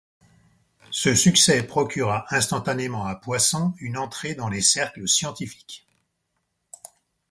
[0.89, 5.85] Ce succès procura instantanément à Poisson une entrée dans les cercles scientifiques.